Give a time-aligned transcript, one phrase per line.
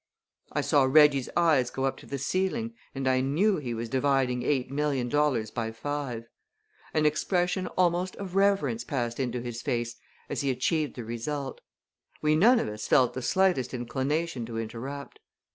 [0.51, 4.41] I saw Reggie's eyes go up to the ceiling and I knew he was dividing
[4.41, 6.27] eight million dollars by five.
[6.91, 11.61] An expression almost of reverence passed into his face as he achieved the result.
[12.19, 15.19] We none of us felt the slightest inclination to interrupt.